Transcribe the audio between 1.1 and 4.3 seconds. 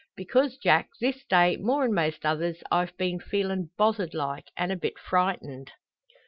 day, more'n most others, I've been feelin' bothered